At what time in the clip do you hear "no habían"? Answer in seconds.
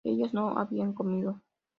0.33-0.93